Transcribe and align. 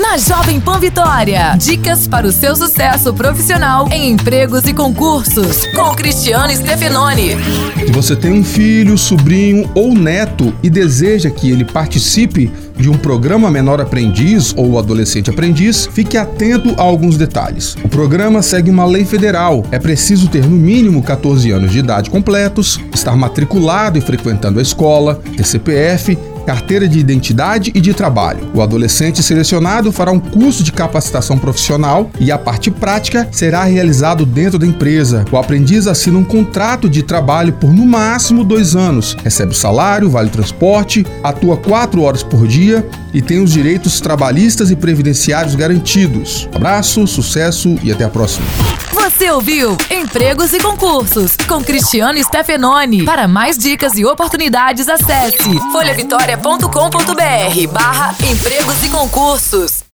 Na 0.00 0.16
Jovem 0.16 0.58
Pan 0.58 0.80
Vitória. 0.80 1.54
Dicas 1.58 2.08
para 2.08 2.26
o 2.26 2.32
seu 2.32 2.56
sucesso 2.56 3.12
profissional 3.12 3.86
em 3.92 4.10
empregos 4.10 4.64
e 4.64 4.72
concursos. 4.72 5.66
Com 5.76 5.94
Cristiano 5.94 6.50
Stefanoni. 6.56 7.36
Se 7.84 7.92
você 7.92 8.16
tem 8.16 8.32
um 8.32 8.42
filho, 8.42 8.96
sobrinho 8.96 9.70
ou 9.74 9.92
neto 9.94 10.54
e 10.62 10.70
deseja 10.70 11.28
que 11.28 11.50
ele 11.50 11.66
participe 11.66 12.50
de 12.78 12.88
um 12.88 12.96
programa 12.96 13.50
Menor 13.50 13.78
Aprendiz 13.78 14.54
ou 14.56 14.78
Adolescente 14.78 15.28
Aprendiz, 15.28 15.86
fique 15.92 16.16
atento 16.16 16.74
a 16.78 16.82
alguns 16.82 17.18
detalhes. 17.18 17.76
O 17.84 17.88
programa 17.88 18.40
segue 18.40 18.70
uma 18.70 18.86
lei 18.86 19.04
federal. 19.04 19.66
É 19.70 19.78
preciso 19.78 20.28
ter 20.28 20.46
no 20.46 20.56
mínimo 20.56 21.02
14 21.02 21.50
anos 21.50 21.72
de 21.72 21.78
idade 21.78 22.08
completos, 22.08 22.80
estar 22.94 23.14
matriculado 23.14 23.98
e 23.98 24.00
frequentando 24.00 24.60
a 24.60 24.62
escola, 24.62 25.20
ter 25.36 25.44
CPF 25.44 26.16
carteira 26.50 26.88
de 26.88 26.98
identidade 26.98 27.70
e 27.76 27.80
de 27.80 27.94
trabalho. 27.94 28.50
O 28.52 28.60
adolescente 28.60 29.22
selecionado 29.22 29.92
fará 29.92 30.10
um 30.10 30.18
curso 30.18 30.64
de 30.64 30.72
capacitação 30.72 31.38
profissional 31.38 32.10
e 32.18 32.32
a 32.32 32.36
parte 32.36 32.72
prática 32.72 33.28
será 33.30 33.62
realizado 33.62 34.26
dentro 34.26 34.58
da 34.58 34.66
empresa. 34.66 35.24
O 35.30 35.36
aprendiz 35.36 35.86
assina 35.86 36.18
um 36.18 36.24
contrato 36.24 36.88
de 36.88 37.04
trabalho 37.04 37.52
por 37.52 37.72
no 37.72 37.86
máximo 37.86 38.42
dois 38.42 38.74
anos, 38.74 39.16
recebe 39.22 39.56
salário, 39.56 40.10
vale 40.10 40.28
transporte, 40.28 41.06
atua 41.22 41.56
quatro 41.56 42.02
horas 42.02 42.24
por 42.24 42.48
dia 42.48 42.84
e 43.14 43.22
tem 43.22 43.40
os 43.40 43.52
direitos 43.52 44.00
trabalhistas 44.00 44.72
e 44.72 44.76
previdenciários 44.76 45.54
garantidos. 45.54 46.48
Abraço, 46.52 47.06
sucesso 47.06 47.76
e 47.80 47.92
até 47.92 48.02
a 48.02 48.08
próxima. 48.08 48.46
Você 48.92 49.30
ouviu 49.30 49.76
Empregos 49.88 50.52
e 50.52 50.58
Concursos 50.58 51.36
com 51.46 51.62
Cristiano 51.62 52.22
Stefanoni. 52.24 53.04
Para 53.04 53.28
mais 53.28 53.56
dicas 53.56 53.96
e 53.96 54.04
oportunidades, 54.04 54.88
acesse 54.88 55.60
folhavitória.com.br 55.72 56.39
barra 57.66 58.14
empregos 58.22 58.82
e 58.82 58.88
concursos. 58.88 59.84